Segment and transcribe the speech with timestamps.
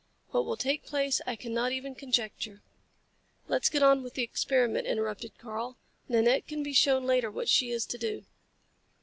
[0.31, 2.63] What will take place I cannot even conjecture."
[3.47, 5.77] "Let's get on with the experiment," interrupted Karl.
[6.09, 8.25] "Nanette can be shown later what she is to do."